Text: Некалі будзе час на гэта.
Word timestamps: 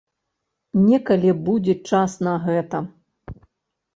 Некалі 0.85 1.33
будзе 1.49 1.75
час 1.91 2.11
на 2.27 2.33
гэта. 2.45 2.77